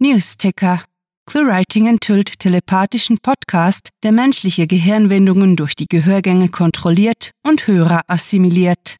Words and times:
Newsticker. 0.00 0.80
ClueWriting 1.26 1.88
enthüllt 1.88 2.38
telepathischen 2.38 3.18
Podcast, 3.18 3.88
der 4.04 4.12
menschliche 4.12 4.68
Gehirnwindungen 4.68 5.56
durch 5.56 5.74
die 5.74 5.88
Gehörgänge 5.88 6.50
kontrolliert 6.50 7.32
und 7.42 7.66
Hörer 7.66 8.02
assimiliert. 8.06 8.96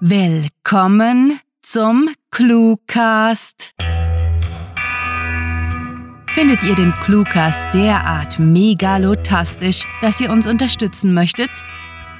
Willkommen 0.00 1.40
zum 1.60 2.08
Cluecast. 2.30 3.72
Findet 6.28 6.62
ihr 6.62 6.76
den 6.76 6.92
Cluecast 7.02 7.66
derart 7.74 8.38
megalotastisch, 8.38 9.84
dass 10.00 10.22
ihr 10.22 10.30
uns 10.30 10.46
unterstützen 10.46 11.12
möchtet? 11.12 11.50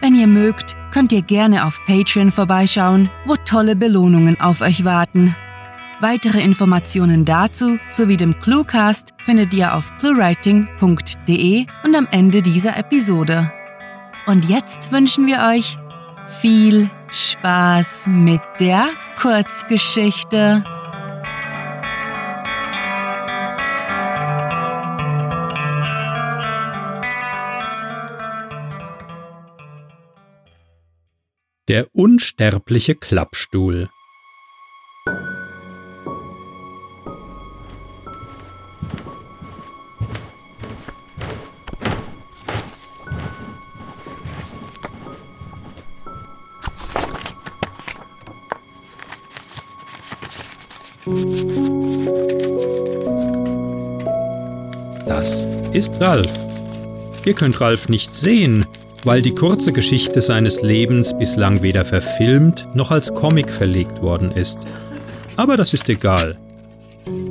Wenn 0.02 0.14
ihr 0.14 0.26
mögt, 0.26 0.76
könnt 0.92 1.10
ihr 1.12 1.22
gerne 1.22 1.64
auf 1.64 1.80
Patreon 1.86 2.32
vorbeischauen, 2.32 3.08
wo 3.24 3.36
tolle 3.36 3.76
Belohnungen 3.76 4.38
auf 4.40 4.60
euch 4.60 4.84
warten. 4.84 5.34
Weitere 6.02 6.40
Informationen 6.40 7.26
dazu 7.26 7.78
sowie 7.90 8.16
dem 8.16 8.38
Cluecast 8.38 9.10
findet 9.18 9.52
ihr 9.52 9.74
auf 9.74 9.98
cluewriting.de 9.98 11.66
und 11.84 11.94
am 11.94 12.08
Ende 12.10 12.40
dieser 12.40 12.78
Episode. 12.78 13.52
Und 14.26 14.48
jetzt 14.48 14.92
wünschen 14.92 15.26
wir 15.26 15.46
euch 15.50 15.76
viel 16.40 16.88
Spaß 17.12 18.06
mit 18.06 18.40
der 18.60 18.88
Kurzgeschichte. 19.20 20.64
Der 31.68 31.88
unsterbliche 31.92 32.94
Klappstuhl. 32.94 33.90
Das 55.10 55.44
ist 55.72 56.00
Ralf. 56.00 56.30
Ihr 57.24 57.34
könnt 57.34 57.60
Ralf 57.60 57.88
nicht 57.88 58.14
sehen, 58.14 58.64
weil 59.04 59.22
die 59.22 59.34
kurze 59.34 59.72
Geschichte 59.72 60.20
seines 60.20 60.62
Lebens 60.62 61.18
bislang 61.18 61.62
weder 61.62 61.84
verfilmt 61.84 62.68
noch 62.74 62.92
als 62.92 63.12
Comic 63.12 63.50
verlegt 63.50 64.02
worden 64.02 64.30
ist. 64.30 64.60
Aber 65.34 65.56
das 65.56 65.74
ist 65.74 65.88
egal. 65.88 66.38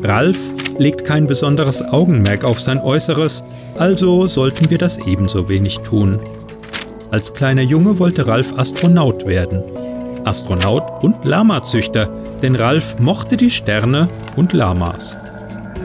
Ralf 0.04 0.38
legt 0.78 1.06
kein 1.06 1.26
besonderes 1.26 1.82
Augenmerk 1.82 2.44
auf 2.44 2.60
sein 2.60 2.82
Äußeres, 2.82 3.46
also 3.78 4.28
sollten 4.28 4.70
wir 4.70 4.78
das 4.78 4.98
ebenso 4.98 5.48
wenig 5.48 5.80
tun. 5.80 6.20
Als 7.12 7.34
kleiner 7.34 7.62
Junge 7.62 7.98
wollte 7.98 8.28
Ralf 8.28 8.52
Astronaut 8.58 9.26
werden. 9.26 9.64
Astronaut 10.26 11.02
und 11.02 11.24
Lamazüchter, 11.24 12.10
denn 12.42 12.56
Ralf 12.58 13.00
mochte 13.00 13.38
die 13.38 13.50
Sterne 13.50 14.10
und 14.36 14.52
Lamas. 14.52 15.16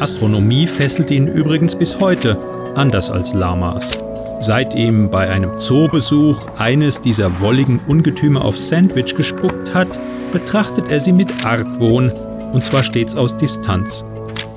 Astronomie 0.05 0.66
fesselt 0.66 1.10
ihn 1.10 1.27
übrigens 1.27 1.74
bis 1.74 1.98
heute, 1.98 2.36
anders 2.74 3.10
als 3.10 3.33
Lamas. 3.33 3.97
Seit 4.42 4.74
ihm 4.74 5.10
bei 5.10 5.30
einem 5.30 5.58
Zoobesuch 5.58 6.47
eines 6.58 7.00
dieser 7.00 7.41
wolligen 7.41 7.80
Ungetüme 7.86 8.42
auf 8.42 8.58
Sandwich 8.58 9.14
gespuckt 9.14 9.72
hat, 9.72 9.88
betrachtet 10.30 10.91
er 10.91 11.00
sie 11.00 11.12
mit 11.12 11.47
Argwohn, 11.47 12.10
und 12.52 12.62
zwar 12.66 12.82
stets 12.82 13.16
aus 13.16 13.34
Distanz. 13.38 14.05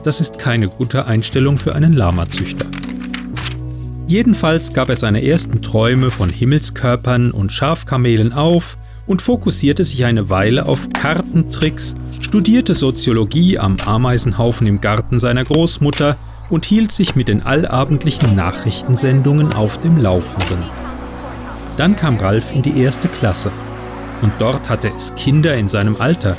Das 0.03 0.19
ist 0.19 0.37
keine 0.37 0.67
gute 0.67 1.05
Einstellung 1.05 1.57
für 1.57 1.75
einen 1.75 1.93
Lamazüchter. 1.93 2.65
Jedenfalls 4.05 4.73
gab 4.73 4.89
er 4.89 4.97
seine 4.97 5.25
ersten 5.25 5.61
Träume 5.61 6.11
von 6.11 6.30
Himmelskörpern 6.30 7.31
und 7.31 7.53
Schafkamelen 7.53 8.33
auf 8.33 8.77
und 9.07 9.21
fokussierte 9.21 9.83
sich 9.83 10.05
eine 10.05 10.29
Weile 10.29 10.65
auf 10.65 10.89
Kartentricks, 10.89 11.95
studierte 12.19 12.73
Soziologie 12.73 13.57
am 13.57 13.77
Ameisenhaufen 13.85 14.67
im 14.67 14.81
Garten 14.81 15.19
seiner 15.19 15.45
Großmutter 15.45 16.17
und 16.49 16.65
hielt 16.65 16.91
sich 16.91 17.15
mit 17.15 17.29
den 17.29 17.41
allabendlichen 17.41 18.35
Nachrichtensendungen 18.35 19.53
auf 19.53 19.81
dem 19.81 19.97
Laufenden. 19.97 20.59
Dann 21.77 21.95
kam 21.95 22.17
Ralf 22.17 22.53
in 22.53 22.61
die 22.61 22.79
erste 22.81 23.07
Klasse 23.07 23.51
und 24.21 24.31
dort 24.39 24.69
hatte 24.69 24.91
es 24.93 25.15
Kinder 25.15 25.55
in 25.55 25.67
seinem 25.67 25.95
Alter. 25.99 26.35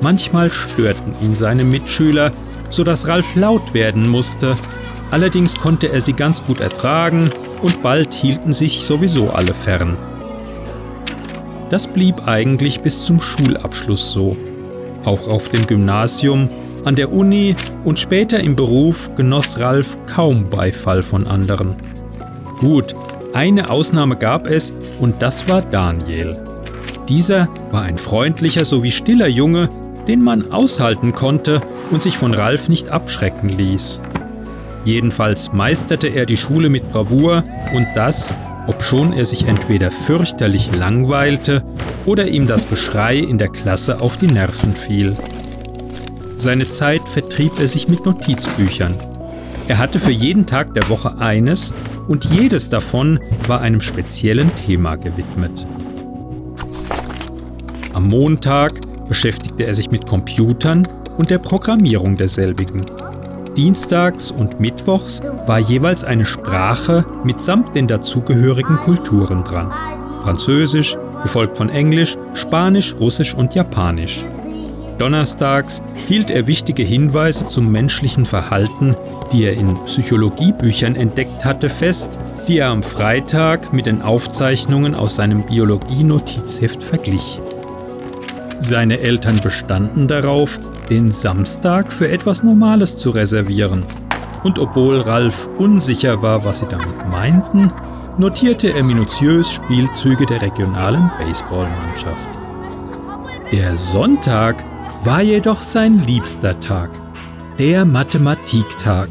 Manchmal 0.00 0.50
störten 0.50 1.14
ihn 1.22 1.34
seine 1.34 1.64
Mitschüler, 1.64 2.32
sodass 2.70 3.08
Ralf 3.08 3.34
laut 3.34 3.74
werden 3.74 4.08
musste. 4.08 4.56
Allerdings 5.10 5.56
konnte 5.56 5.92
er 5.92 6.00
sie 6.00 6.14
ganz 6.14 6.42
gut 6.42 6.60
ertragen 6.60 7.30
und 7.62 7.82
bald 7.82 8.14
hielten 8.14 8.52
sich 8.52 8.80
sowieso 8.80 9.30
alle 9.30 9.54
fern. 9.54 9.96
Das 11.74 11.88
blieb 11.88 12.28
eigentlich 12.28 12.82
bis 12.82 13.04
zum 13.04 13.20
Schulabschluss 13.20 14.12
so. 14.12 14.36
Auch 15.04 15.26
auf 15.26 15.48
dem 15.48 15.66
Gymnasium 15.66 16.48
an 16.84 16.94
der 16.94 17.12
Uni 17.12 17.56
und 17.82 17.98
später 17.98 18.38
im 18.38 18.54
Beruf 18.54 19.10
genoss 19.16 19.58
Ralf 19.58 19.98
kaum 20.06 20.48
Beifall 20.48 21.02
von 21.02 21.26
anderen. 21.26 21.74
Gut, 22.60 22.94
eine 23.32 23.70
Ausnahme 23.70 24.14
gab 24.14 24.46
es 24.46 24.72
und 25.00 25.20
das 25.20 25.48
war 25.48 25.62
Daniel. 25.62 26.36
Dieser 27.08 27.48
war 27.72 27.82
ein 27.82 27.98
freundlicher 27.98 28.64
sowie 28.64 28.92
stiller 28.92 29.26
Junge, 29.26 29.68
den 30.06 30.22
man 30.22 30.52
aushalten 30.52 31.12
konnte 31.12 31.60
und 31.90 32.00
sich 32.00 32.16
von 32.16 32.34
Ralf 32.34 32.68
nicht 32.68 32.90
abschrecken 32.90 33.48
ließ. 33.48 34.00
Jedenfalls 34.84 35.52
meisterte 35.52 36.06
er 36.06 36.24
die 36.24 36.36
Schule 36.36 36.68
mit 36.68 36.92
Bravour 36.92 37.42
und 37.74 37.88
das, 37.96 38.32
obschon 38.66 39.12
er 39.12 39.24
sich 39.24 39.46
entweder 39.46 39.90
fürchterlich 39.90 40.74
langweilte 40.74 41.62
oder 42.06 42.28
ihm 42.28 42.46
das 42.46 42.68
Geschrei 42.68 43.18
in 43.18 43.38
der 43.38 43.48
Klasse 43.48 44.00
auf 44.00 44.16
die 44.18 44.26
Nerven 44.26 44.72
fiel. 44.72 45.16
Seine 46.38 46.68
Zeit 46.68 47.02
vertrieb 47.08 47.52
er 47.58 47.68
sich 47.68 47.88
mit 47.88 48.04
Notizbüchern. 48.04 48.94
Er 49.68 49.78
hatte 49.78 49.98
für 49.98 50.10
jeden 50.10 50.46
Tag 50.46 50.74
der 50.74 50.88
Woche 50.88 51.16
eines 51.18 51.72
und 52.06 52.26
jedes 52.26 52.68
davon 52.68 53.18
war 53.46 53.60
einem 53.60 53.80
speziellen 53.80 54.50
Thema 54.66 54.96
gewidmet. 54.96 55.66
Am 57.94 58.08
Montag 58.08 58.80
beschäftigte 59.08 59.64
er 59.64 59.74
sich 59.74 59.90
mit 59.90 60.06
Computern 60.06 60.86
und 61.16 61.30
der 61.30 61.38
Programmierung 61.38 62.16
derselbigen. 62.16 62.84
Dienstags 63.56 64.32
und 64.32 64.58
Mittwochs 64.58 65.22
war 65.46 65.58
jeweils 65.60 66.02
eine 66.02 66.26
Sprache 66.26 67.04
mitsamt 67.24 67.76
den 67.76 67.86
dazugehörigen 67.86 68.78
Kulturen 68.78 69.44
dran. 69.44 69.72
Französisch, 70.22 70.96
gefolgt 71.22 71.56
von 71.56 71.68
Englisch, 71.68 72.16
Spanisch, 72.34 72.94
Russisch 72.98 73.34
und 73.34 73.54
Japanisch. 73.54 74.24
Donnerstags 74.98 75.82
hielt 76.06 76.30
er 76.30 76.46
wichtige 76.46 76.82
Hinweise 76.82 77.46
zum 77.46 77.70
menschlichen 77.70 78.24
Verhalten, 78.24 78.94
die 79.32 79.44
er 79.44 79.54
in 79.54 79.74
Psychologiebüchern 79.84 80.96
entdeckt 80.96 81.44
hatte, 81.44 81.68
fest, 81.68 82.18
die 82.48 82.58
er 82.58 82.68
am 82.68 82.82
Freitag 82.82 83.72
mit 83.72 83.86
den 83.86 84.02
Aufzeichnungen 84.02 84.94
aus 84.94 85.16
seinem 85.16 85.44
Biologie-Notizheft 85.44 86.82
verglich. 86.82 87.40
Seine 88.60 89.00
Eltern 89.00 89.40
bestanden 89.42 90.08
darauf, 90.08 90.58
den 90.90 91.10
Samstag 91.10 91.90
für 91.90 92.08
etwas 92.08 92.42
Normales 92.42 92.96
zu 92.96 93.10
reservieren. 93.10 93.84
Und 94.42 94.58
obwohl 94.58 95.00
Ralf 95.00 95.48
unsicher 95.56 96.22
war, 96.22 96.44
was 96.44 96.60
sie 96.60 96.66
damit 96.66 97.08
meinten, 97.10 97.72
notierte 98.18 98.68
er 98.68 98.82
minutiös 98.82 99.50
Spielzüge 99.50 100.26
der 100.26 100.42
regionalen 100.42 101.10
Baseballmannschaft. 101.18 102.28
Der 103.50 103.76
Sonntag 103.76 104.64
war 105.04 105.22
jedoch 105.22 105.62
sein 105.62 105.98
liebster 105.98 106.58
Tag, 106.60 106.90
der 107.58 107.84
Mathematiktag. 107.84 109.08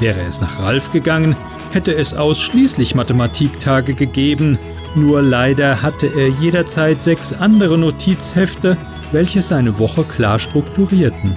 Wäre 0.00 0.20
es 0.20 0.40
nach 0.40 0.60
Ralf 0.60 0.92
gegangen, 0.92 1.36
hätte 1.72 1.94
es 1.94 2.14
ausschließlich 2.14 2.94
Mathematiktage 2.94 3.94
gegeben, 3.94 4.58
nur 4.94 5.22
leider 5.22 5.82
hatte 5.82 6.06
er 6.06 6.28
jederzeit 6.28 7.00
sechs 7.00 7.32
andere 7.32 7.76
Notizhefte, 7.78 8.76
welche 9.12 9.42
seine 9.42 9.78
Woche 9.78 10.04
klar 10.04 10.38
strukturierten. 10.38 11.36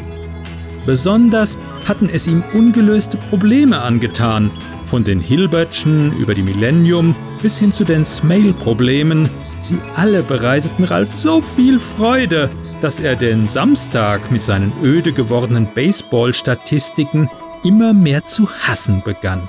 Besonders 0.85 1.59
hatten 1.87 2.09
es 2.11 2.27
ihm 2.27 2.43
ungelöste 2.53 3.17
Probleme 3.17 3.81
angetan, 3.81 4.51
von 4.85 5.03
den 5.03 5.21
Hilbertschen 5.21 6.11
über 6.17 6.33
die 6.33 6.43
Millennium 6.43 7.15
bis 7.41 7.59
hin 7.59 7.71
zu 7.71 7.85
den 7.85 8.03
Smail-Problemen. 8.03 9.29
Sie 9.59 9.77
alle 9.95 10.23
bereiteten 10.23 10.83
Ralf 10.83 11.15
so 11.15 11.41
viel 11.41 11.79
Freude, 11.79 12.49
dass 12.81 12.99
er 12.99 13.15
den 13.15 13.47
Samstag 13.47 14.31
mit 14.31 14.41
seinen 14.41 14.73
öde 14.83 15.13
gewordenen 15.13 15.73
Baseball-Statistiken 15.73 17.29
immer 17.63 17.93
mehr 17.93 18.25
zu 18.25 18.49
hassen 18.49 19.03
begann. 19.03 19.47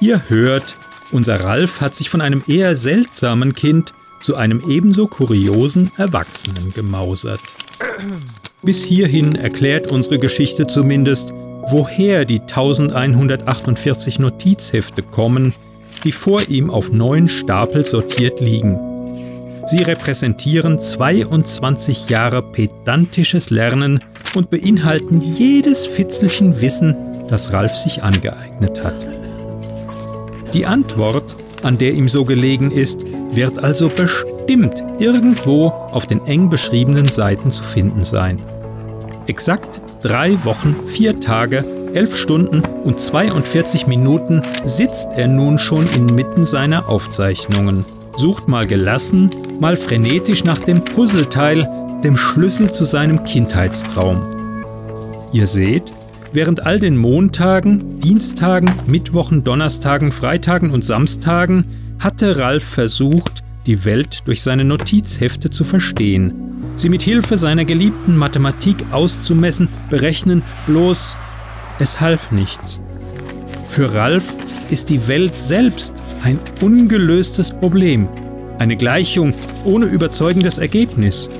Ihr 0.00 0.28
hört, 0.28 0.76
unser 1.12 1.42
Ralf 1.42 1.80
hat 1.80 1.94
sich 1.94 2.10
von 2.10 2.20
einem 2.20 2.42
eher 2.46 2.76
seltsamen 2.76 3.54
Kind 3.54 3.94
zu 4.22 4.36
einem 4.36 4.62
ebenso 4.68 5.06
kuriosen 5.06 5.90
Erwachsenen 5.96 6.72
gemausert. 6.72 7.40
Bis 8.62 8.84
hierhin 8.84 9.34
erklärt 9.34 9.90
unsere 9.90 10.18
Geschichte 10.18 10.66
zumindest, 10.66 11.32
woher 11.68 12.24
die 12.24 12.40
1148 12.40 14.18
Notizhefte 14.18 15.02
kommen, 15.02 15.54
die 16.04 16.12
vor 16.12 16.48
ihm 16.48 16.70
auf 16.70 16.92
neun 16.92 17.28
Stapel 17.28 17.84
sortiert 17.84 18.40
liegen. 18.40 18.78
Sie 19.66 19.82
repräsentieren 19.82 20.78
22 20.78 22.08
Jahre 22.08 22.42
pedantisches 22.42 23.50
Lernen 23.50 24.02
und 24.34 24.50
beinhalten 24.50 25.20
jedes 25.20 25.86
Fitzelchen 25.86 26.60
Wissen, 26.60 26.96
das 27.28 27.52
Ralf 27.52 27.76
sich 27.76 28.02
angeeignet 28.02 28.82
hat. 28.82 29.06
Die 30.52 30.66
Antwort, 30.66 31.36
an 31.62 31.78
der 31.78 31.94
ihm 31.94 32.08
so 32.08 32.24
gelegen 32.24 32.72
ist, 32.72 33.06
wird 33.32 33.62
also 33.62 33.88
bestimmt 33.88 34.82
irgendwo 34.98 35.68
auf 35.68 36.06
den 36.06 36.24
eng 36.26 36.48
beschriebenen 36.48 37.08
Seiten 37.08 37.50
zu 37.50 37.64
finden 37.64 38.04
sein. 38.04 38.42
Exakt 39.26 39.80
drei 40.02 40.44
Wochen, 40.44 40.76
vier 40.86 41.20
Tage, 41.20 41.64
elf 41.94 42.16
Stunden 42.16 42.62
und 42.84 43.00
42 43.00 43.86
Minuten 43.86 44.42
sitzt 44.64 45.10
er 45.14 45.28
nun 45.28 45.58
schon 45.58 45.86
inmitten 45.94 46.44
seiner 46.44 46.88
Aufzeichnungen, 46.88 47.84
sucht 48.16 48.48
mal 48.48 48.66
gelassen, 48.66 49.30
mal 49.60 49.76
frenetisch 49.76 50.44
nach 50.44 50.58
dem 50.58 50.84
Puzzleteil, 50.84 51.68
dem 52.02 52.16
Schlüssel 52.16 52.70
zu 52.70 52.84
seinem 52.84 53.22
Kindheitstraum. 53.24 54.18
Ihr 55.32 55.46
seht, 55.46 55.92
während 56.32 56.66
all 56.66 56.80
den 56.80 56.96
Montagen, 56.96 58.00
Dienstagen, 58.00 58.72
Mittwochen, 58.86 59.44
Donnerstagen, 59.44 60.10
Freitagen 60.10 60.70
und 60.70 60.84
Samstagen 60.84 61.66
hatte 62.02 62.36
Ralf 62.36 62.64
versucht, 62.64 63.44
die 63.66 63.84
Welt 63.84 64.22
durch 64.24 64.42
seine 64.42 64.64
Notizhefte 64.64 65.50
zu 65.50 65.62
verstehen, 65.62 66.34
sie 66.74 66.88
mit 66.88 67.02
Hilfe 67.02 67.36
seiner 67.36 67.64
geliebten 67.64 68.16
Mathematik 68.16 68.76
auszumessen, 68.90 69.68
berechnen, 69.88 70.42
bloß 70.66 71.16
es 71.78 72.00
half 72.00 72.32
nichts. 72.32 72.80
Für 73.68 73.94
Ralf 73.94 74.34
ist 74.70 74.90
die 74.90 75.06
Welt 75.06 75.36
selbst 75.36 76.02
ein 76.24 76.40
ungelöstes 76.60 77.52
Problem, 77.52 78.08
eine 78.58 78.76
Gleichung 78.76 79.32
ohne 79.64 79.86
überzeugendes 79.86 80.58
Ergebnis. 80.58 81.30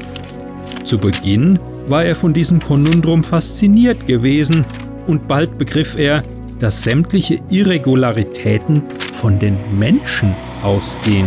Zu 0.85 0.99
Beginn 0.99 1.59
war 1.89 2.05
er 2.05 2.15
von 2.15 2.33
diesem 2.33 2.61
Konundrum 2.61 3.25
fasziniert 3.25 4.07
gewesen 4.07 4.65
und 5.09 5.27
bald 5.27 5.59
begriff 5.59 5.97
er, 5.97 6.23
dass 6.61 6.85
sämtliche 6.85 7.39
Irregularitäten 7.51 8.83
von 9.13 9.41
den 9.41 9.57
Menschen 9.77 10.35
ausgehen. 10.63 11.27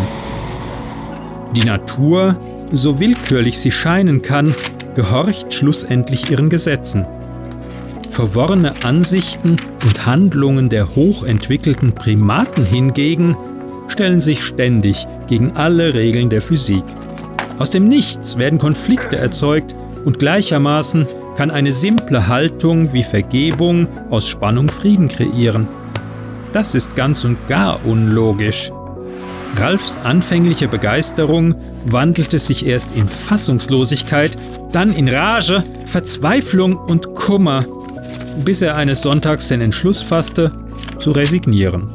Die 1.55 1.63
Natur, 1.63 2.37
so 2.71 2.99
willkürlich 2.99 3.59
sie 3.59 3.71
scheinen 3.71 4.21
kann, 4.21 4.53
gehorcht 4.95 5.53
schlussendlich 5.53 6.31
ihren 6.31 6.49
Gesetzen. 6.49 7.05
Verworrene 8.09 8.73
Ansichten 8.83 9.57
und 9.83 10.05
Handlungen 10.05 10.69
der 10.69 10.95
hochentwickelten 10.95 11.93
Primaten 11.93 12.65
hingegen 12.65 13.35
stellen 13.87 14.21
sich 14.21 14.43
ständig 14.43 15.05
gegen 15.27 15.51
alle 15.55 15.93
Regeln 15.93 16.29
der 16.29 16.41
Physik. 16.41 16.83
Aus 17.57 17.69
dem 17.69 17.87
Nichts 17.87 18.37
werden 18.37 18.59
Konflikte 18.59 19.17
erzeugt 19.17 19.75
und 20.03 20.19
gleichermaßen 20.19 21.07
kann 21.35 21.51
eine 21.51 21.71
simple 21.71 22.27
Haltung 22.27 22.93
wie 22.93 23.03
Vergebung 23.03 23.87
aus 24.09 24.27
Spannung 24.27 24.69
Frieden 24.69 25.07
kreieren. 25.07 25.67
Das 26.53 26.75
ist 26.75 26.95
ganz 26.95 27.25
und 27.25 27.47
gar 27.47 27.85
unlogisch. 27.85 28.71
Ralfs 29.57 29.97
anfängliche 30.03 30.67
Begeisterung 30.67 31.55
wandelte 31.85 32.39
sich 32.39 32.65
erst 32.65 32.95
in 32.95 33.07
Fassungslosigkeit, 33.07 34.37
dann 34.71 34.93
in 34.93 35.07
Rage, 35.07 35.63
Verzweiflung 35.85 36.75
und 36.77 37.13
Kummer, 37.13 37.65
bis 38.43 38.61
er 38.61 38.75
eines 38.75 39.01
Sonntags 39.01 39.47
den 39.47 39.61
Entschluss 39.61 40.01
fasste, 40.01 40.51
zu 40.99 41.11
resignieren. 41.11 41.89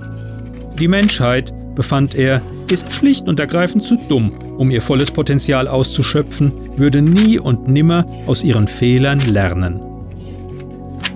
Die 0.79 0.89
Menschheit, 0.89 1.53
befand 1.75 2.15
er, 2.15 2.41
ist 2.71 2.93
schlicht 2.93 3.29
und 3.29 3.41
ergreifend 3.41 3.83
zu 3.83 3.97
dumm, 4.09 4.33
um 4.57 4.71
ihr 4.71 4.81
volles 4.81 5.11
Potenzial 5.11 5.69
auszuschöpfen, 5.69 6.53
würde 6.77 7.03
nie 7.03 7.39
und 7.39 7.69
nimmer 7.69 8.07
aus 8.27 8.45
ihren 8.45 8.69
Fehlern 8.69 9.21
lernen. 9.21 9.81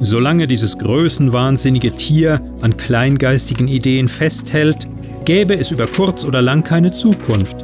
Solange 0.00 0.46
dieses 0.46 0.76
größenwahnsinnige 0.78 1.92
Tier 1.92 2.40
an 2.60 2.76
kleingeistigen 2.76 3.68
Ideen 3.68 4.08
festhält, 4.08 4.88
gäbe 5.24 5.58
es 5.58 5.70
über 5.70 5.86
kurz 5.86 6.24
oder 6.24 6.42
lang 6.42 6.62
keine 6.62 6.92
Zukunft. 6.92 7.56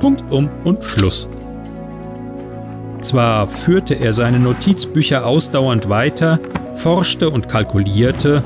Punkt 0.00 0.30
um 0.30 0.48
und 0.64 0.84
Schluss. 0.84 1.28
Zwar 3.00 3.46
führte 3.46 3.94
er 3.94 4.12
seine 4.12 4.38
Notizbücher 4.38 5.24
ausdauernd 5.26 5.88
weiter, 5.88 6.40
forschte 6.74 7.30
und 7.30 7.48
kalkulierte, 7.48 8.42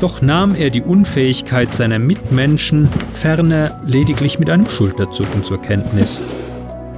doch 0.00 0.20
nahm 0.20 0.56
er 0.56 0.70
die 0.70 0.82
Unfähigkeit 0.82 1.70
seiner 1.70 2.00
Mitmenschen 2.00 2.88
ferner 3.14 3.80
lediglich 3.84 4.38
mit 4.38 4.50
einem 4.50 4.68
Schulterzucken 4.68 5.44
zur 5.44 5.60
Kenntnis. 5.60 6.22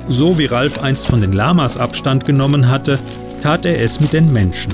So 0.09 0.39
wie 0.39 0.47
Ralf 0.47 0.83
einst 0.83 1.07
von 1.07 1.21
den 1.21 1.33
Lamas 1.33 1.77
Abstand 1.77 2.25
genommen 2.25 2.71
hatte, 2.71 2.99
tat 3.43 3.67
er 3.67 3.81
es 3.83 4.01
mit 4.01 4.13
den 4.13 4.33
Menschen. 4.33 4.73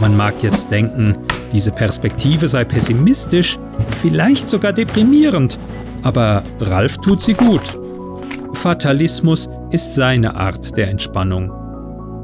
Man 0.00 0.16
mag 0.16 0.34
jetzt 0.42 0.70
denken, 0.70 1.16
diese 1.52 1.70
Perspektive 1.70 2.48
sei 2.48 2.64
pessimistisch, 2.64 3.58
vielleicht 3.96 4.48
sogar 4.48 4.72
deprimierend, 4.72 5.58
aber 6.02 6.42
Ralf 6.60 6.98
tut 6.98 7.20
sie 7.22 7.34
gut. 7.34 7.78
Fatalismus 8.52 9.50
ist 9.70 9.94
seine 9.94 10.34
Art 10.36 10.76
der 10.76 10.88
Entspannung. 10.88 11.50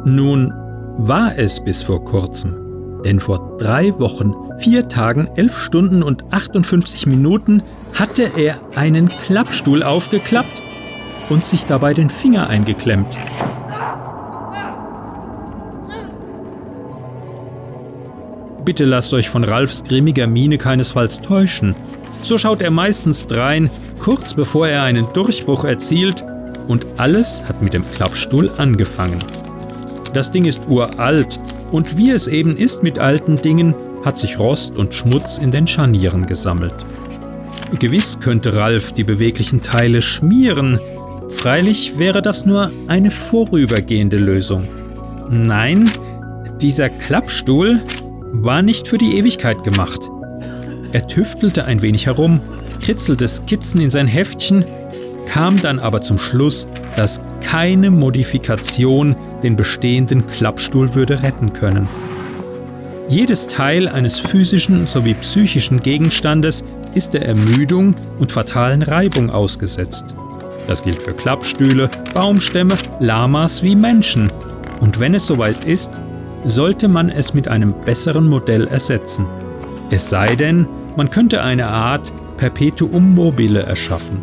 Nun 0.05 0.53
war 0.97 1.37
es 1.37 1.63
bis 1.63 1.83
vor 1.83 2.05
kurzem. 2.05 2.59
Denn 3.05 3.19
vor 3.19 3.57
drei 3.59 3.99
Wochen, 3.99 4.35
vier 4.59 4.89
Tagen, 4.89 5.29
elf 5.35 5.59
Stunden 5.59 6.03
und 6.03 6.33
58 6.33 7.07
Minuten 7.07 7.63
hatte 7.99 8.31
er 8.37 8.57
einen 8.77 9.09
Klappstuhl 9.09 9.83
aufgeklappt 9.83 10.63
und 11.29 11.45
sich 11.45 11.67
dabei 11.67 11.95
den 11.95 12.11
Finger 12.11 12.49
eingeklemmt. 12.49 13.19
Bitte 18.65 18.85
lasst 18.85 19.13
euch 19.13 19.29
von 19.29 19.43
Ralfs 19.43 19.83
grimmiger 19.83 20.27
Miene 20.27 20.57
keinesfalls 20.57 21.21
täuschen. 21.21 21.75
So 22.23 22.39
schaut 22.39 22.63
er 22.63 22.71
meistens 22.71 23.27
drein, 23.27 23.69
kurz 23.99 24.35
bevor 24.35 24.69
er 24.69 24.85
einen 24.85 25.07
Durchbruch 25.13 25.65
erzielt, 25.65 26.25
und 26.69 26.87
alles 26.97 27.45
hat 27.45 27.61
mit 27.61 27.73
dem 27.73 27.85
Klappstuhl 27.91 28.49
angefangen. 28.57 29.19
Das 30.15 30.31
Ding 30.31 30.45
ist 30.45 30.63
uralt 30.69 31.41
und 31.73 31.97
wie 31.97 32.11
es 32.11 32.29
eben 32.29 32.57
ist 32.57 32.85
mit 32.85 33.01
alten 33.01 33.37
Dingen, 33.37 33.75
hat 34.05 34.17
sich 34.17 34.39
Rost 34.39 34.77
und 34.77 34.95
Schmutz 34.95 35.39
in 35.39 35.51
den 35.51 35.67
Scharnieren 35.67 36.27
gesammelt. 36.27 36.75
Gewiss 37.81 38.21
könnte 38.21 38.55
Ralf 38.55 38.93
die 38.93 39.05
beweglichen 39.05 39.63
Teile 39.63 40.03
schmieren, 40.03 40.79
freilich 41.29 41.99
wäre 41.99 42.23
das 42.23 42.47
nur 42.47 42.71
eine 42.87 43.11
vorübergehende 43.11 44.19
Lösung. 44.19 44.69
Nein, 45.31 45.91
dieser 46.61 46.91
Klappstuhl 46.91 47.81
war 48.33 48.63
nicht 48.63 48.89
für 48.89 48.99
die 48.99 49.17
Ewigkeit 49.17 49.63
gemacht. 49.63 50.11
Er 50.93 51.07
tüftelte 51.07 51.65
ein 51.67 51.83
wenig 51.83 52.07
herum, 52.07 52.41
kritzelte 52.81 53.29
Skizzen 53.29 53.81
in 53.81 53.91
sein 53.91 54.07
Heftchen, 54.07 54.65
kam 55.27 55.61
dann 55.61 55.79
aber 55.79 56.03
zum 56.03 56.19
Schluss, 56.19 56.67
dass 56.97 57.23
keine 57.43 57.91
Modifikation 57.91 59.15
den 59.43 59.57
bestehenden 59.57 60.27
Klappstuhl 60.27 60.95
würde 60.95 61.23
retten 61.23 61.53
können. 61.53 61.89
Jedes 63.09 63.47
Teil 63.47 63.89
eines 63.89 64.19
physischen 64.19 64.87
sowie 64.87 65.15
psychischen 65.15 65.81
Gegenstandes 65.81 66.65
ist 66.95 67.15
der 67.15 67.27
Ermüdung 67.27 67.95
und 68.19 68.33
fatalen 68.33 68.83
Reibung 68.83 69.31
ausgesetzt. 69.31 70.07
Das 70.67 70.83
gilt 70.83 71.03
für 71.03 71.13
Klappstühle, 71.13 71.91
Baumstämme, 72.15 72.77
Lamas 73.01 73.63
wie 73.63 73.77
Menschen. 73.77 74.31
Und 74.81 75.01
wenn 75.01 75.15
es 75.15 75.27
soweit 75.27 75.65
ist, 75.65 76.01
sollte 76.45 76.89
man 76.89 77.09
es 77.09 77.35
mit 77.35 77.49
einem 77.49 77.73
besseren 77.85 78.29
Modell 78.29 78.67
ersetzen. 78.67 79.27
Es 79.91 80.11
sei 80.11 80.37
denn, 80.37 80.67
man 80.97 81.11
könnte 81.11 81.43
eine 81.43 81.69
Art 81.69 82.13
Perpetuum 82.37 83.15
mobile 83.15 83.63
erschaffen. 83.63 84.21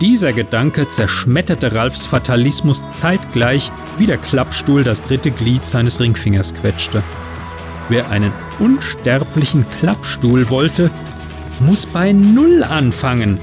Dieser 0.00 0.32
Gedanke 0.32 0.88
zerschmetterte 0.88 1.74
Ralfs 1.74 2.06
Fatalismus 2.06 2.88
zeitgleich, 2.90 3.70
wie 3.98 4.06
der 4.06 4.16
Klappstuhl 4.16 4.82
das 4.82 5.02
dritte 5.02 5.30
Glied 5.30 5.66
seines 5.66 6.00
Ringfingers 6.00 6.54
quetschte. 6.54 7.02
Wer 7.90 8.10
einen 8.10 8.32
unsterblichen 8.58 9.66
Klappstuhl 9.78 10.48
wollte, 10.48 10.90
muss 11.60 11.86
bei 11.86 12.12
Null 12.12 12.62
anfangen. 12.62 13.38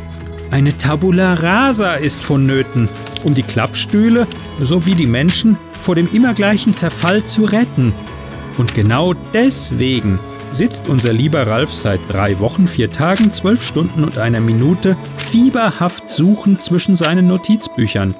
Eine 0.49 0.75
Tabula 0.77 1.35
rasa 1.35 1.95
ist 1.95 2.23
vonnöten, 2.23 2.89
um 3.23 3.33
die 3.33 3.43
Klappstühle 3.43 4.25
sowie 4.59 4.95
die 4.95 5.05
Menschen 5.05 5.57
vor 5.79 5.95
dem 5.95 6.07
immer 6.13 6.33
gleichen 6.33 6.73
Zerfall 6.73 7.25
zu 7.25 7.45
retten. 7.45 7.93
Und 8.57 8.73
genau 8.73 9.13
deswegen 9.13 10.19
sitzt 10.51 10.87
unser 10.87 11.13
lieber 11.13 11.45
Ralf 11.45 11.73
seit 11.73 11.99
drei 12.07 12.39
Wochen, 12.39 12.67
vier 12.67 12.91
Tagen, 12.91 13.31
zwölf 13.31 13.63
Stunden 13.63 14.03
und 14.03 14.17
einer 14.17 14.39
Minute 14.39 14.97
fieberhaft 15.17 16.09
suchend 16.09 16.61
zwischen 16.61 16.95
seinen 16.95 17.27
Notizbüchern. 17.27 18.15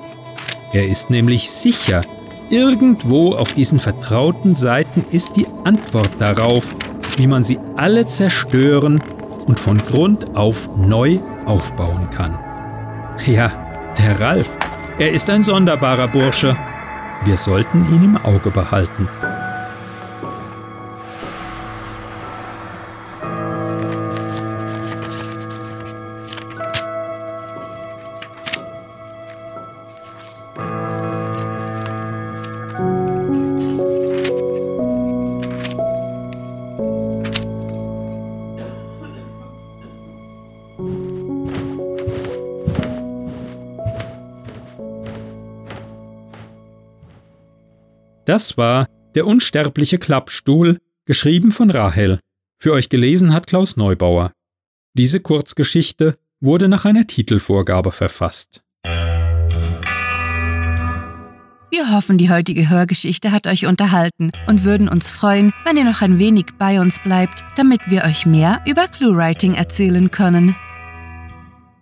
Er 0.74 0.88
ist 0.88 1.10
nämlich 1.10 1.50
sicher, 1.50 2.02
irgendwo 2.50 3.34
auf 3.34 3.54
diesen 3.54 3.80
vertrauten 3.80 4.54
Seiten 4.54 5.06
ist 5.12 5.36
die 5.36 5.48
Antwort 5.64 6.12
darauf, 6.20 6.76
wie 7.18 7.28
man 7.28 7.44
sie 7.44 7.60
alle 7.76 8.06
zerstören 8.06 9.02
und 9.46 9.60
von 9.60 9.78
Grund 9.78 10.36
auf 10.36 10.70
neu 10.78 11.20
aufbauen 11.46 12.10
kann. 12.10 12.38
Ja, 13.26 13.74
der 13.98 14.20
Ralf, 14.20 14.58
er 15.00 15.12
ist 15.12 15.30
ein 15.30 15.44
sonderbarer 15.44 16.08
Bursche. 16.08 16.56
Wir 17.24 17.38
sollten 17.38 17.86
ihn 17.94 18.04
im 18.04 18.18
Auge 18.18 18.52
behalten. 18.52 19.08
Das 48.28 48.58
war 48.58 48.88
Der 49.16 49.26
unsterbliche 49.26 49.98
Klappstuhl, 49.98 50.80
geschrieben 51.06 51.52
von 51.52 51.72
Rahel. 51.72 52.20
Für 52.60 52.74
euch 52.74 52.90
gelesen 52.90 53.34
hat 53.34 53.48
Klaus 53.48 53.78
Neubauer. 53.78 54.34
Diese 54.94 55.22
Kurzgeschichte 55.22 56.18
wurde 56.42 56.68
nach 56.68 56.84
einer 56.84 57.08
Titelvorgabe 57.08 57.92
verfasst. 57.94 58.62
Wir 61.72 61.92
hoffen, 61.92 62.18
die 62.18 62.30
heutige 62.30 62.70
Hörgeschichte 62.70 63.32
hat 63.32 63.48
euch 63.48 63.66
unterhalten 63.66 64.32
und 64.48 64.66
würden 64.66 64.90
uns 64.90 65.10
freuen, 65.10 65.54
wenn 65.64 65.78
ihr 65.78 65.86
noch 65.86 66.02
ein 66.02 66.20
wenig 66.20 66.48
bei 66.60 66.82
uns 66.82 67.00
bleibt, 67.00 67.46
damit 67.56 67.80
wir 67.90 68.04
euch 68.04 68.26
mehr 68.26 68.62
über 68.68 68.90
ClueWriting 68.90 69.56
erzählen 69.56 70.12
können. 70.12 70.54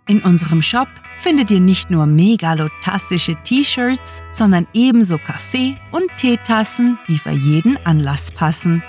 In 0.08 0.20
unserem 0.20 0.62
Shop 0.62 0.86
findet 1.16 1.50
ihr 1.50 1.58
nicht 1.58 1.90
nur 1.90 2.06
megalotastische 2.06 3.34
T-Shirts, 3.42 4.22
sondern 4.30 4.68
ebenso 4.72 5.18
Kaffee- 5.18 5.74
und 5.90 6.04
Teetassen, 6.16 6.96
die 7.08 7.18
für 7.18 7.32
jeden 7.32 7.76
Anlass 7.84 8.30
passen. 8.30 8.84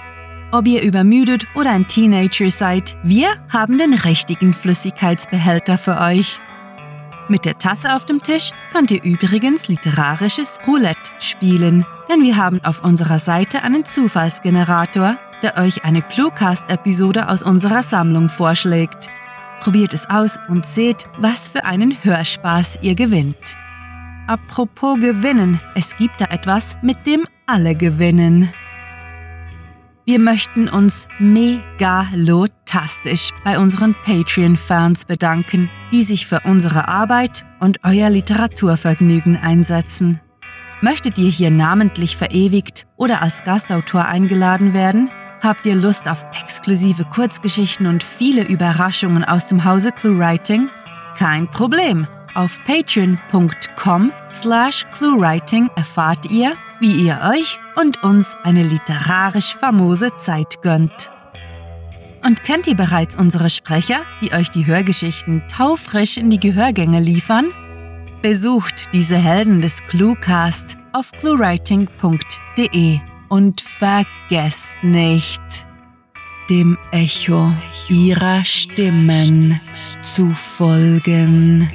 Ob 0.52 0.68
ihr 0.68 0.84
übermüdet 0.84 1.48
oder 1.56 1.72
ein 1.72 1.88
Teenager 1.88 2.52
seid, 2.52 3.00
wir 3.02 3.30
haben 3.50 3.80
den 3.80 3.96
richtigen 3.96 4.54
Flüssigkeitsbehälter 4.54 5.80
für 5.80 6.00
euch. 6.00 6.40
Mit 7.30 7.46
der 7.46 7.58
Tasse 7.58 7.96
auf 7.96 8.06
dem 8.06 8.22
Tisch 8.22 8.52
könnt 8.72 8.92
ihr 8.92 9.04
übrigens 9.04 9.68
literarisches 9.68 10.60
Roulette 10.68 11.12
spielen, 11.20 11.84
denn 12.10 12.22
wir 12.22 12.38
haben 12.38 12.64
auf 12.64 12.84
unserer 12.84 13.18
Seite 13.18 13.64
einen 13.64 13.86
Zufallsgenerator, 13.86 15.18
der 15.42 15.58
euch 15.58 15.84
eine 15.84 16.04
Cluecast-Episode 16.04 17.28
aus 17.28 17.42
unserer 17.42 17.82
Sammlung 17.82 18.30
vorschlägt. 18.30 19.10
Probiert 19.62 19.94
es 19.94 20.10
aus 20.10 20.40
und 20.48 20.66
seht, 20.66 21.08
was 21.18 21.50
für 21.50 21.66
einen 21.66 22.02
Hörspaß 22.04 22.80
ihr 22.82 22.96
gewinnt. 22.96 23.58
Apropos 24.28 25.00
gewinnen, 25.00 25.60
es 25.76 25.98
gibt 25.98 26.22
da 26.22 26.26
etwas, 26.26 26.84
mit 26.84 27.08
dem 27.08 27.26
alle 27.46 27.76
gewinnen. 27.76 28.54
Wir 30.06 30.20
möchten 30.20 30.70
uns 30.70 31.10
megalotastisch 31.20 33.32
bei 33.44 33.60
unseren 33.60 33.94
Patreon-Fans 34.06 35.06
bedanken, 35.06 35.70
die 35.92 36.04
sich 36.04 36.28
für 36.28 36.42
unsere 36.46 36.88
Arbeit 36.88 37.44
und 37.60 37.80
euer 37.84 38.10
Literaturvergnügen 38.10 39.36
einsetzen. 39.36 40.22
Möchtet 40.80 41.18
ihr 41.18 41.30
hier 41.30 41.52
namentlich 41.52 42.16
verewigt 42.16 42.88
oder 42.96 43.22
als 43.22 43.44
Gastautor 43.44 44.06
eingeladen 44.06 44.74
werden? 44.74 45.10
Habt 45.48 45.66
ihr 45.66 45.76
Lust 45.76 46.10
auf 46.10 46.26
exklusive 46.38 47.06
Kurzgeschichten 47.06 47.88
und 47.88 48.04
viele 48.04 48.44
Überraschungen 48.44 49.24
aus 49.24 49.48
dem 49.48 49.64
Hause 49.64 49.94
ClueWriting? 49.94 50.68
Kein 51.18 51.50
Problem. 51.50 52.06
Auf 52.36 52.60
patreon.com 52.66 54.12
slash 54.30 54.86
cluewriting 54.92 55.70
erfahrt 55.78 56.30
ihr, 56.30 56.52
wie 56.82 56.92
ihr 56.92 57.22
euch 57.34 57.62
und 57.78 58.04
uns 58.04 58.36
eine 58.44 58.62
literarisch 58.62 59.56
famose 59.56 60.14
Zeit 60.18 60.62
gönnt. 60.62 61.12
Und 62.26 62.44
kennt 62.44 62.68
ihr 62.68 62.76
bereits 62.76 63.16
unsere 63.16 63.50
Sprecher, 63.50 64.02
die 64.20 64.34
euch 64.34 64.52
die 64.52 64.66
Hörgeschichten 64.66 65.44
taufrisch 65.48 66.18
in 66.18 66.30
die 66.30 66.42
Gehörgänge 66.42 67.00
liefern? 67.00 67.46
Besucht 68.22 68.94
diese 68.94 69.16
Helden 69.16 69.62
des 69.62 69.82
Cluecast 69.88 70.78
auf 70.92 71.10
cluewriting.de. 71.14 73.00
Und 73.30 73.62
vergesst 73.62 74.76
nicht, 74.82 75.42
dem 76.50 76.78
Echo 76.92 77.52
ihrer 77.90 78.46
Stimmen 78.46 79.60
zu 80.02 80.32
folgen. 80.32 81.70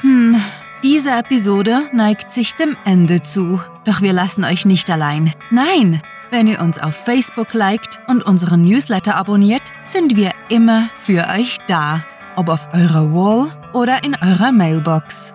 Hm, 0.00 0.36
diese 0.82 1.10
Episode 1.10 1.88
neigt 1.92 2.32
sich 2.32 2.54
dem 2.54 2.76
Ende 2.84 3.22
zu. 3.22 3.60
Doch 3.84 4.02
wir 4.02 4.12
lassen 4.12 4.44
euch 4.44 4.66
nicht 4.66 4.90
allein. 4.90 5.32
Nein, 5.50 6.00
wenn 6.30 6.48
ihr 6.48 6.60
uns 6.60 6.78
auf 6.78 6.96
Facebook 6.96 7.54
liked 7.54 8.00
und 8.08 8.24
unseren 8.24 8.64
Newsletter 8.64 9.14
abonniert, 9.14 9.62
sind 9.84 10.16
wir 10.16 10.32
immer 10.48 10.90
für 10.96 11.28
euch 11.28 11.58
da. 11.68 12.04
Ob 12.34 12.48
auf 12.48 12.68
eurer 12.74 13.12
Wall 13.14 13.48
oder 13.72 14.04
in 14.04 14.16
eurer 14.16 14.52
Mailbox 14.52 15.32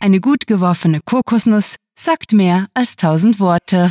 Eine 0.00 0.20
gut 0.20 0.46
geworfene 0.46 1.00
Kokosnuss 1.04 1.74
sagt 1.98 2.32
mehr 2.32 2.68
als 2.74 2.94
tausend 2.94 3.40
Worte. 3.40 3.90